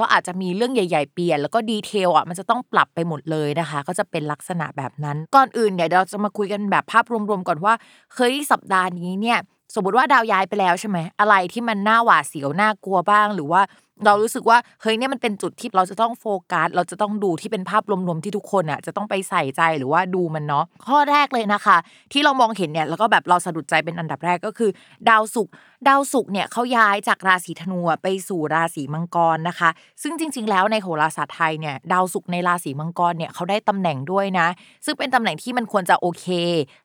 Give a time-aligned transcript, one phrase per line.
[0.00, 7.74] ก็อาจจะมีเรื่องใหญ่ ๆ เปลี่ยน แล้วก็ดีเทลอะมันจะต้องปรับไปหมดเลยนะคะ ก็จะเป็นลักษณะแบบนั้น ก่อนอื่นเนี่ยเราจะมาคุยกันแบบภาพรวมๆก่อนว่า
[8.14, 9.38] เฮ้ยสัปดาห์นี้เนี่ย
[9.74, 13.62] สมมติว่าดาวย้ายไปแล้วใช่ไหมอะไรที่มันน่าหวาดเสียวน่ากลัวบ้าง หรือว่า
[14.06, 21.76] เรารู้สึกว่าเฮ้ยเนี่ยมันเป็นจุดที่เราจะต้องโฟกัสเราจะต้องดูที่เป็นภาพรวมๆที่ทุกคนอะจะต้องไปใส่ใจหรือว่าดูมันเนาะข้อแรกเลยนะคะ
[22.12, 24.70] ที่เรามองเห็นเนี่ยแล้วก็แบบเราสะดุดใจเป็นอันดับแรกก็คือ
[25.08, 25.52] ดาวศุกร์
[25.88, 29.70] ดาวศุกร์เนี่ยเขาย้ายจากราศีธนูไปสู่ราศีมังกรนะคะ
[30.02, 34.46] ซึ่งจริง ๆ แล้วในโหราศาสตร์ไทยเนี่ยดาวศุกร์ในราศีมังกรเนี่ยเขาได้ตำแหน่งด้วยนะ
[34.84, 36.26] ซึ่งเป็นตำแหน่งที่มันควรจะโอเค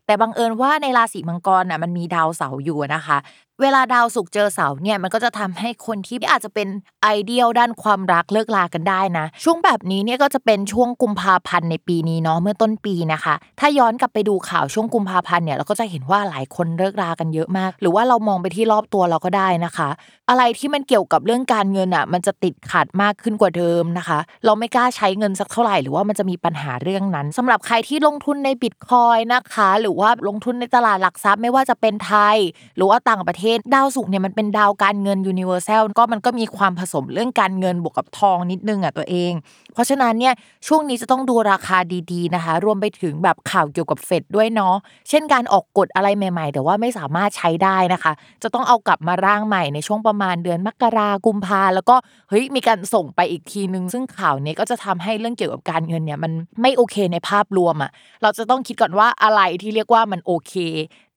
[0.06, 3.17] แต่บังเอิญว่าในราศีมังกรน่ะมันมีดาวเสาร์อยู่นะคะ
[3.62, 6.68] เวลาดาวศุกเจอเสาเนี่ยมันก็จะทำให้คนที่อาจจะเป็น
[7.03, 19.90] ไอเดียลด้านความรักเลิกลากันได้นะ ช่วงแบบนี้เนี่ยก็จะเป็นช่วงกุมภาพันธ์ในปีนี้เนาะเมื่อต้นปีนะคะ ถ้าย้อนกลับไปดูข่าวช่วงกุมภาพันธ์เนี่ยเราก็จะเห็นว่าหลายคนเลิกลากันเยอะมาก หรือว่าเรามองไปที่รอบตัวเราก็ได้นะคะ
[20.30, 32.38] อะไรที่มันเกี่ยวกับเรื่องการเงินอะมันจะติดขัดมากขึ้นกว่าเดิมนะคะ เราไม่กล้าใช้เงินสักเท่าไหร่หรือว่ามันจะมีปัญหาเรื่องนั้นสำหรับใครที่ลงทุนในบิตคอยนะคะ หรือว่าลงทุนในตลาดหลักทรัพย์ไม่ว่าจะเป็นไทย
[32.76, 39.32] หรือว่าต่างประเทศดาวศุกร์เนี่ยมันเป็นดาวการเงินยูนิเวอร์แซลก็มันก็มีความผสมเรื่องการเงินบวกกับทองนิดนึงอะตัวเอง
[39.74, 40.34] เพราะฉะนั้นเนี่ย
[40.68, 41.78] ช่วงนี้จะต้องดูราคา
[42.12, 44.76] ดีๆนะคะ รวมไปถึงแบบข่าวเกี่ยวกับเฟดด้วยเนาะ
[45.09, 51.96] เช่นการออกกฎอะไรใหม่ ๆ แต่ว่าไม่สามารถใช้ได้นะคะ จะต้องเอากลับมาร่างใหม่ในช่วงประมาณเดือนมกรากุมภาแล้วก็
[52.30, 60.54] เฮ้ยมีการส่งไปอีกทีนึง ซึ่งข่าวนี้ก็จะทำให้เรื่องเกี่ยวกับการเงินเนี่ยมันไม่โอเคในภาพรวมอะเราจะต้องคิดก่อนว่าอะไรที่เรียกว่ามันโอเค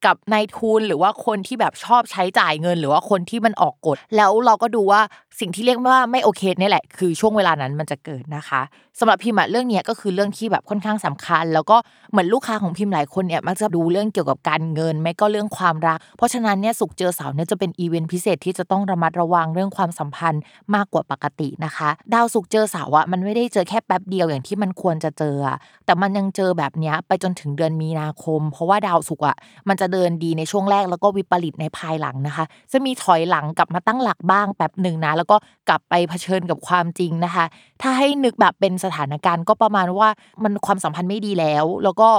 [0.07, 5.01] กับนายทุนหรือว่าคนที่แบบชอบใช้จ่ายเงิน หรือว่าคนที่มันออกกฎแล้วเราก็ดูว่า
[5.41, 8.61] สิ่งที่เรียกว่าไม่โอเคนี่แหละ คือช่วงเวลานั้นมันจะเกิดนะคะ
[8.99, 11.77] สำหรับพิมพ์เรื่องนี้ก็คือเรื่องที่แบบค่อนข้างสำคัญ แล้วก็
[12.11, 20.43] เหมือนลูกค้าของพิมพ์หลายคนเนี่ยมักจะดูเรื่องเกี่ยวกับการเงิน ไม่ก็เรื่องความรัก เพราะฉะนั้นเนี่ยสุกเจอเสาเนี่ยจะเป็นอีเวนต์พิเศษที่จะต้องระมัดระวังเรื่องความสัมพันธ์
[20.75, 25.37] มากกว่าปกตินะคะ ดาวสุกเจอเสาอะมันไม่ได้เจอแค่แป๊บเดียวอย่างที่มันควรจะเจอ
[25.85, 29.37] แต่มันยังเจอแบบนี้ไปจนถึงเดือนมีนาคม เพราะว่าดาวสุกอะ
[29.69, 35.37] มันจะเดินดีในช่วงแรกแล้วก็วิปริตในภายหลังนะคะ จะมีถอยหลังกลับมาตั้งหลักบ้างแป๊บหนึ่งนะ แล้วก็
[35.69, 37.45] กลับไปเผชิญกับความจริงนะคะ
[37.83, 40.09] ถ้าให้นึกแบบเป็นสถานการณ์ก็ประมาณว่า
[40.43, 42.11] มันความสัมพันธ์ไม่ดีแล้ว แล้วก็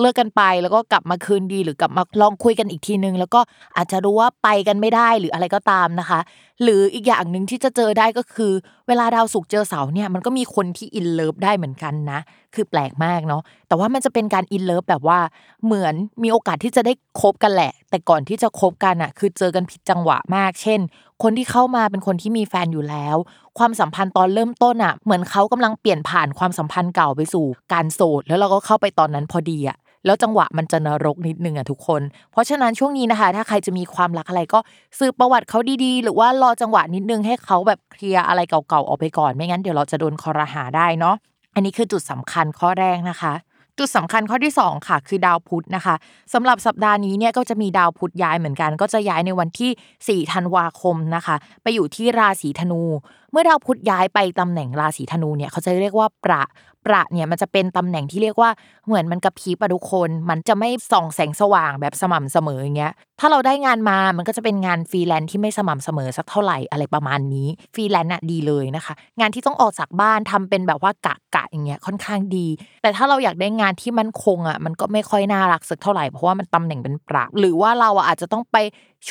[0.00, 3.40] เลิกกันไปแล้วก็กลับมาคืนดีหรือกลับมาลองคุยกันอีกทีนึง แล้วก็
[3.76, 6.20] อาจจะรู้ว่าไปกันไม่ได้หรืออะไรก็ตามนะคะ
[6.62, 8.52] หรืออีกอย่างหนึ่งที่จะเจอได้ก็คือ
[8.88, 12.20] เวลาดาวศุกร์เจอเสาร์เนี่ยมันก็มีคนที่ in love ได้เหมือนกันนะ
[12.54, 15.18] คือแปลกมากเนาะแต่ว่ามันจะเป็นการ in love แบบว่า
[15.64, 20.80] เหมือนมีโอกาสที่จะได้คบกันแหละ แต่ก่อนที่จะคบกันอะคือเจอกันผิดจังหวะมาก เช่น
[21.22, 23.16] คนที่เข้ามาเป็นคนที่มีแฟนอยู่แล้ว
[23.58, 32.02] ความสัมพันธ์ตอนเริ่มต้นอะเหมือนเขากำลังเปลี่ยนผ่านความสัมพันธ์เก่าไปสู่การโสดแล้วเราก็เข้าไปตอนนั้นพอดีอะ แล้วจังหวะมันจะนรกนิดนึงอะทุกคน
[32.32, 34.58] เพราะฉะนั้นช่วงนี้นะคะ ถ้าใครจะมีความรักอะไรก็
[34.98, 41.16] สืบประวัติเขาดีๆ หรือว่ารอจังหวะนิดนึงให้เขาแบบเคลียร์อะไรเก่าๆออกไปก่อน ไม่งั้นเดี๋ยวเราจะโดนคอรหาได้เนาะ
[41.54, 43.34] อันนี้คือจุดสำคัญข้อแรกนะคะ
[43.78, 45.94] จุดสำคัญข้อที่ 2 ค่ะ คือดาวพุธนะคะ
[46.32, 52.82] สำหรับสัปดาห์นี้เนี่ยก็จะมีดาวพุธย้ายเหมือนกัน ก็จะย้ายในวันที่4ธันวาคมนะคะ ไปอยู่ที่ราศีธนู
[53.30, 56.42] เมื่อดาวพุธย้ายไปตำแหน่งราศีธนูเนี่ยเขาจะเรียกว่าประ
[56.86, 58.50] ประเนี่ยมันจะเป็นตำแหน่งที่เรียกว่า
[58.86, 72.46] เหมือนมันกระพริบอะทุกคน มันจะไม่ส่องแสงสว่างแบบสม่ำเสมออย่างเงี้ยถ้าเราได้งานมามันก็จะเป็นงานฟรีแลนซ์ที่ไม่สม่ำเสมอสักเท่าไหร่อะไรประมาณนี้ฟรีแลนซ์อะดีเลยนะคะ งานที่ต้องออกจากบ้านทำเป็นแบบว่ากะกะอย่างเงี้ยค่อนข้างดี
[72.82, 78.56] แต่ถ้าเราอยากได้งานที่มั่นคงอะมันก็ไม่ค่อยน่ารักสักเท่าไหร่เพราะว่ามันตำแหน่งเป็นประหรือว่าเราอาจจะต้องไป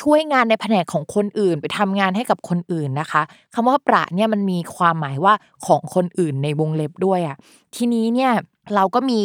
[0.00, 3.22] ช่วยงานในแผนกของคนอื่น ไปทำงานให้กับคนอื่นนะคะ
[3.54, 5.34] คำว่าประเนี่ยมันมีความหมายว่า
[5.66, 7.36] ของคนอื่นในวงเล็บด้วยอะ
[7.76, 8.32] ทีนี้เนี่ย
[8.74, 9.20] เราก็มี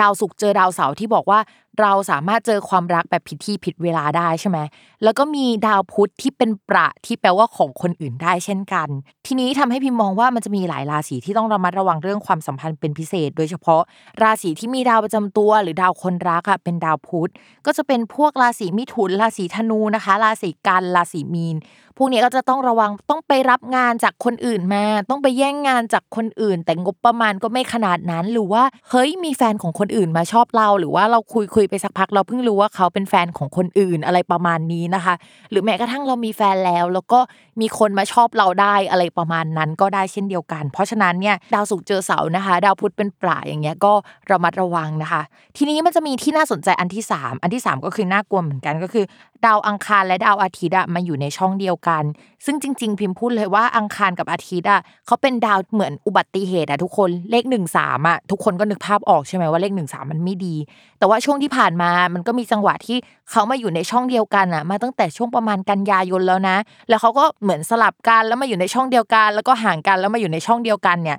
[0.00, 1.38] ดาวสุกเจอดาวเสาร์ที่บอกว่า
[1.80, 4.58] เราสามารถเจอความรักแบบผิดที่ผิดเวลาได้ใช่ไหม
[5.04, 8.88] แล้วก็มีดาวพุธที่เป็นประที่แปลว่าของคนอื่นได้เช่นกัน
[9.26, 13.82] ทีนี้ทำให้พิมมองว่ามันจะมีหลายราศีที่ต้องระมัดระวังเรื่องความสัมพันธ์เป็นพิเศษ โดยเฉพาะ
[14.22, 17.30] ราศีที่มีดาวประจำตัว หรือดาวคนรักอะเป็นดาวพุธ
[17.66, 21.58] ก็จะเป็นพวกราศีมิถุนราศีธนูนะคะ ราศีกันราศีมีน
[22.02, 35.14] พวกนี้ก็จะต้องระวังต้องไปรับงานจากคนอื่นมา ต้องไปแย่งงานจากคนอื่น แต่งบประมาณก็ไม่ขนาดนั้นหรือว่าเฮ้ยมีแฟนของคนอื่นมาชอบเรา หรือว่าเราคุยคุยไปสักพักเราเพิ่งรู้ว่าเขาเป็นแฟนของคนอื่นอะไรประมาณนี้นะคะ
[35.50, 37.20] หรือแม้กระทั่งเรามีแฟนแล้ว แล้วก็
[37.60, 43.92] มีคนมาชอบเราได้อะไรประมาณนั้นก็ได้เช่นเดียวกัน เพราะฉะนั้นเนี่ยดาวศุกร์เจอเสาร์นะคะ ดาวพุธเป็นปลาอย่างเงี้ยก็
[44.30, 45.22] ระมัดระวังนะคะ
[45.56, 49.04] ทีนี้มันจะมีที่น่าสนใจอันที่ 3 อันที่ 3 ก็คือน่ากลัวเหมือนกันก็คือ
[49.46, 52.04] ดาวอังคารและดาวอาทิตย์อะมาอยู่ในช่องเดียวกัน
[52.44, 60.56] ซึ่งจริง ๆ พิมพ์พูดเลยว่าอังคารกับอาทิตย์อะเขาเป็นดาวเหมือนอุบัติเหตุอะทุกคนเลข1 3อะทุกคนก็นึกภาพออกใช่ไหมว่าเลข1 3มันไม่ดี
[60.98, 62.96] แต่ว่าช่วงที่ผ่านมามันก็มีจังหวะที่
[63.30, 66.56] เขามาอยู่ในช่องเดียวกันอะมาตั้งแต่ช่วงประมาณกันยายนแล้วนะ
[66.88, 71.18] แล้วเขาก็เหมือนสลับกันแล้วมาอยู่ในช่องเดียวกัน แล้วก็ห่างกันแล้วมาอยู่ในช่องเดียวกันเนี่ย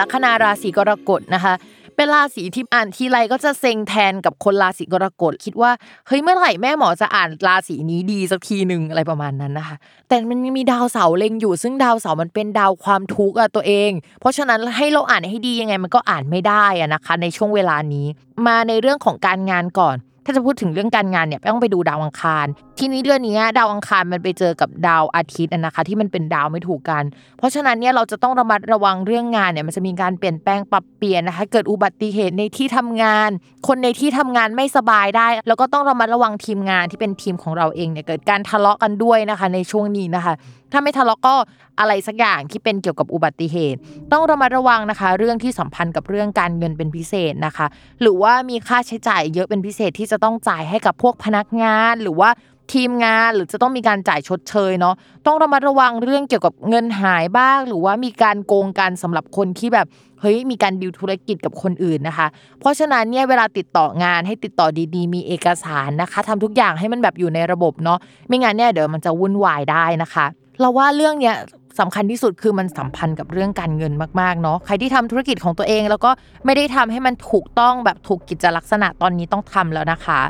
[0.00, 1.54] ลัคนาราศีกรกฎนะคะ
[1.96, 5.70] เป็นราศีที่อ่านทีไรก็จะเซ็งแทนกับคนราศีกรกฎคิดว่า
[6.06, 9.76] เฮ้ยเมื่อไหร่แม่หมอจะอ่านราศีนี้ดีสักทีหนึ่งอะไรประมาณนั้นนะคะ
[10.08, 13.90] แต่มันมีดาวเสาเล็งอยู่ ซึ่งดาวเสามันเป็นดาวความทุกข์อะตัวเอง
[14.20, 18.06] เพราะฉะนั้นให้เราอ่านให้ดียังไงมันก็อ่านไม่ได้อะนะคะ ในช่วงเวลานี้
[18.46, 19.96] มาในเรื่องของการงานก่อน
[20.28, 22.46] ถ้าจะพูดถึงเรื่องการงานเนี่ยต้องไปดูดาวอังคาร
[22.78, 27.04] ทีนี้เดือนนี้ดาวอังคารมันไปเจอกับดาวอาทิตย์นะคะ ที่มันเป็นดาวไม่ถูกกัน
[27.38, 33.30] เพราะฉะนั้นเนี่ยเราจะต้องระมัดระวังเรื่องงานเนี่ยมันจะมีการเปลี่ยนแปลงปรับเปลี่ยนนะคะ เกิดอุบัติเหตุในที่ทำงาน
[33.68, 40.34] คนในที่ทำงานไม่สบายได้ แล้วก็ต้องระมัดระวังทีมงานที่เป็นทีมของเราเองเนี่ยเกิดการทะเลาะกันด้วยนะคะ ในช่วงนี้นะคะ
[40.72, 41.34] ถ้าไม่ทะเลาะก็
[41.80, 43.78] อะไรสักอย่างที่เป็นเกี่ยวกับอุบัติเหตุ
[44.12, 47.66] ต้องระมัดระวังนะคะ เรื่องที่สัมพันธ์กับเรื่องการเงินเป็นพิเศษนะคะ
[48.00, 52.30] หรือว่ามีค่าใช้จ่ายเยอะเป็นพิเศษที่จะต้องจ่ายให้กับพวกพนักงานหรือว่า
[52.72, 54.94] ทีมงานหรือจะต้องมีการจ่ายชดเชยเนาะ
[55.26, 59.86] ต้องระมัดระวังเรื่องเกี่ยวกับเงินหายบ้าง หรือว่ามีการโกงกันสำหรับคนที่แบบ
[60.20, 62.26] เฮ้ยมีการดิวธุรกิจกับคนอื่นนะคะ
[62.60, 67.98] เพราะฉะนั้นเนี่ยเวลาติดต่องานให้ติดต่อดีๆ มีเอกสารนะคะทำทุกอย่างให้มันแบบอยู่ในระบบเนาะ
[68.28, 70.26] ไม่งั้นเนี่ยเดี๋ยวมันจะวุ่นวายได้นะคะ
[70.60, 71.36] เราว่าเรื่องเนี้ย
[71.80, 76.10] สำคัญที่สุดคือมันสัมพันธ์กับเรื่องการเงินมากๆเนาะใครที่ทำธุรกิจของตัวเอง แล้วก็
[76.44, 80.20] ไม่ได้ทำให้มันถูกต้องแบบถูกกิจลักษณะตอนนี้ต้องทำแล้วนะคะ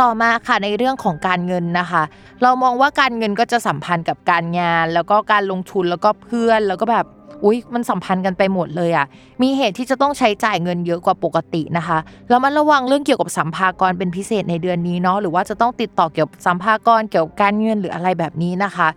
[0.00, 2.02] ต่อมาค่ะในเรื่องของการเงินนะคะ
[2.42, 7.06] เรามองว่าการเงินก็จะสัมพันธ์กับการงาน แล้วก็การลงทุนแล้วก็เพื่อนแล้วก็แบบ
[7.44, 9.06] อุ๊ยมันสัมพันธ์กันไปหมดเลยอะ่ะ
[9.42, 18.88] มีเหตุที่จะต้องใช้จ่ายเงินเยอะกว่าปกตินะคะ แล้วมันระวังเรื่องเกี่ยวกับสัมภากรเป็นพิเศษในเดือนนี้เนาะ หรือว่าจะต้องติดต่อเกี่ยวกับสัมภากรเกี่ยวกับการเงินหรืออะไรแบบนี้นะคะ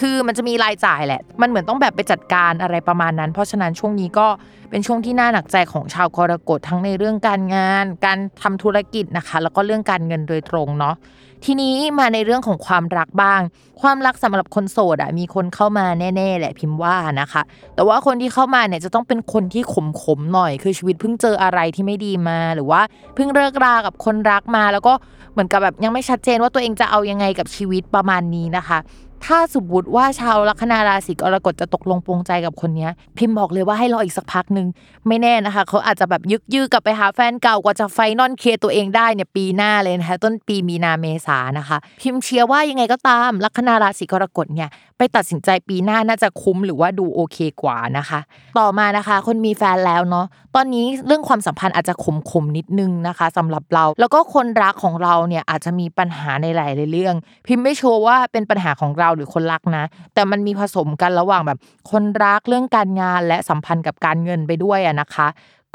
[0.00, 4.28] คือมันจะมีรายจ่ายแหละ มันเหมือนต้องแบบไปจัดการอะไรประมาณนั้น เพราะฉะนั้นช่วงนี้ก็
[4.70, 10.96] เป็นช่วงที่น่าหนักใจของชาวกรกฎทั้งในเรื่องการงาน การทำธุรกิจนะคะ แล้วก็เรื่องการเงินโดยตรงเนาะ
[11.44, 13.40] ทีนี้มาในเรื่องของความรักบ้าง
[13.80, 17.42] ความรักสำหรับคนโสดอะมีคนเข้ามาแน่ ๆ แหละพิมพ์ว่านะคะ
[17.74, 19.62] แต่ว่าคนที่เข้ามาเนี่ยจะต้องเป็นคนที่
[20.02, 22.80] ขมๆหน่อย คือชีวิตเพิ่งเจออะไรที่ไม่ดีมา หรือว่า
[23.14, 24.92] เพิ่งเลิกรากับคนรักมา แล้วก็
[25.32, 28.78] เหมือนกับแบบยังไม่ชัดเจนว่าตัวเองจะเอายังไงกับชีวิตประมาณนี้นะคะ
[29.26, 34.66] ถ้าสมมติว่าชาวลัคนาราศีกรกฎจะตกลงปรงใจกับคนนี้พิมพ์บอกเลยว่าให้รออีกสักพักหนึ่ง
[35.06, 48.20] ไม่แน่นะคะ เขาอาจจะแบบยึกยือกลับไปหาแฟนเก่ากว่าจะไฟนอนเคลียร์ตัวเองได้เนี่ยปีหน้าเลยนะคะต้นปีมีนาเมษานะคะ พิมพ์เชียร์ว่ายังไงก็ตามลัคนาราศีกรกฎเนี่ย ไปตัดสินใจปีหน้าน่าจะคุ้มหรือว่าดูโอเคกว่านะคะ
[48.58, 57.14] ต่อมานะคะ คนมีแฟนแล้วเนาะตอนนี้เรื่องความสัมพันธ์อาจจะขมขมนิดนึงนะคะสำหรับเรา แล้วก็คนรักของเราเนี่ยอาจจะมีปัญหาในหลายๆเรื่อง
[57.46, 61.58] พิมพ์ไม่โชว์ว่าเป็นปัญหาของเราหรือคนรักนะ แต่มันมีผสมกันระหว่างแบบ
[61.90, 65.28] คนรักเรื่องการงานและสัมพันธ์กับการเงินไปด้วยอะนะคะ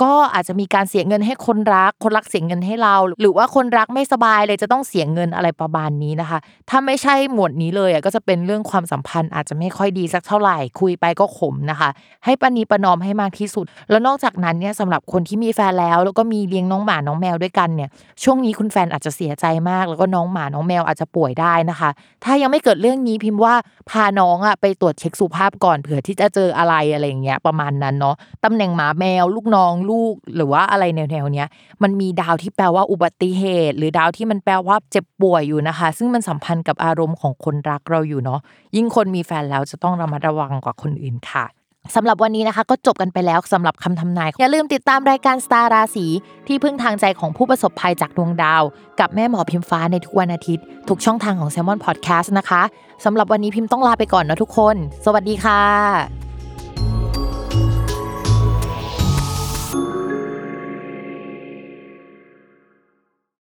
[0.04, 11.90] ก็อาจจะมีการเสียเงินให้คนรัก คนรักเสียเงินให้เรา หรือว่าคนรักไม่สบายเลยจะต้องเสียเงินอะไรประมาณนี้นะคะ ถ้าไม่ใช่หมวดนี้เลยอะก็จะเป็นเรื่องความสัมพันธ์อาจจะไม่ค่อยดีสักเท่าไหร่คุยไปก็ขมนะคะ
[12.26, 17.90] ให้ปณีประนอมให้มากที่สุด แล้วนอกจากนั้นเนี่ยสำหรับคนที่มีแฟนแล้ว แล้วก็มีเลี้ยงน้องหมาน้องแมวด้วยกันเนี่ย
[18.24, 21.90] ช่วงนี้คุณแฟนอาจจะเสียใจมาก แล้วก็น้องหมาน้องแมวอาจจะป่วยได้นะคะ
[22.24, 23.54] ถ้ายังไม่เกิดเรื่องนี้พิมพ์ว่า
[23.90, 31.48] พาน้องอะไปตรวจเช็คสุขภาพก่อนเผื่อที่จะเจออะไรอะไรอย่างเงี้ยประมาณนั้นเนาะตำแหน่งหมาแมวลูกน้องลูกหรือว่าอะไรแนวๆเนี้ย
[31.84, 38.40] มันมีดาวที่แปลว่าอุบัติเหตุ หรือดาวที่มันแปลว่าเจ็บป่วยอยู่นะคะ ซึ่งมันสัมพันธ์กับอารมณ์ของคนรักเราอยู่เนาะ
[38.76, 41.46] ยิ่งคนมีแฟนแล้วจะต้องระมัดระวังกว่าคนอื่นค่ะ
[41.96, 46.06] สำหรับวันนี้นะคะก็จบกันไปแล้วสำหรับคำทำนาย อย่าลืมติดตามรายการสตาร์ราศี
[46.48, 48.64] ที่พึ่งทางใจของผู้ประสบภัยจากดวงดาว
[49.00, 52.62] กับแม่หมอพิมฟ้าในทุกวันอาทิตย์ ทุกช่องทางของ s ซ l m o n Podcast นะคะ
[53.06, 54.76] สำหรับวันนี้พิมพ์ต้องลาไปก่อนนะทุกคน
[55.06, 56.25] สวัสดีค่ะ